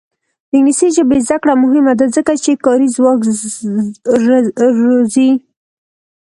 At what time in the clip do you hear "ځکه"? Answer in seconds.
2.15-2.31